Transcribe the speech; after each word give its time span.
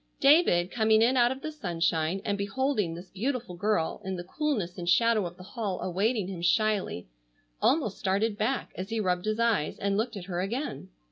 David, 0.19 0.71
coming 0.71 1.03
in 1.03 1.15
out 1.15 1.31
of 1.31 1.43
the 1.43 1.51
sunshine 1.51 2.21
and 2.25 2.35
beholding 2.35 2.95
this 2.95 3.11
beautiful 3.11 3.53
girl 3.55 4.01
in 4.03 4.15
the 4.15 4.23
coolness 4.23 4.79
and 4.79 4.89
shadow 4.89 5.27
of 5.27 5.37
the 5.37 5.43
hall 5.43 5.79
awaiting 5.79 6.27
him 6.27 6.41
shyly, 6.41 7.07
almost 7.61 7.99
started 7.99 8.35
back 8.35 8.71
as 8.75 8.89
he 8.89 8.99
rubbed 8.99 9.25
his 9.25 9.39
eyes 9.39 9.77
and 9.77 9.97
looked 9.97 10.17
at 10.17 10.25
her 10.25 10.41
again. 10.41 10.89